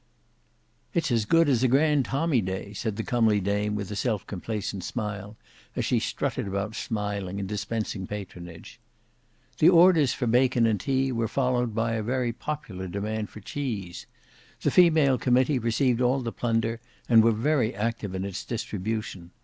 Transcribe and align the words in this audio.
"It's 0.95 1.11
as 1.11 1.25
good 1.25 1.47
as 1.47 1.61
a 1.61 1.67
grand 1.67 2.05
tommy 2.05 2.41
day," 2.41 2.73
said 2.73 2.95
the 2.95 3.03
comely 3.03 3.39
dame 3.39 3.75
with 3.75 3.91
a 3.91 3.95
self 3.95 4.25
complacent 4.25 4.83
smile 4.83 5.37
as 5.75 5.85
she 5.85 5.99
strutted 5.99 6.47
about 6.47 6.73
smiling 6.73 7.39
and 7.39 7.47
dispensing 7.47 8.07
patronage. 8.07 8.79
The 9.59 9.69
orders 9.69 10.11
for 10.11 10.25
bacon 10.25 10.65
and 10.65 10.79
tea 10.79 11.11
were 11.11 11.27
followed 11.27 11.75
by 11.75 11.91
a 11.91 12.01
very 12.01 12.33
popular 12.33 12.87
demand 12.87 13.29
for 13.29 13.41
cheese. 13.41 14.07
The 14.61 14.71
female 14.71 15.19
committee 15.19 15.59
received 15.59 16.01
all 16.01 16.21
the 16.21 16.31
plunder 16.31 16.79
and 17.07 17.23
were 17.23 17.31
very 17.31 17.75
active 17.75 18.15
in 18.15 18.25
its 18.25 18.43
distribution. 18.43 19.29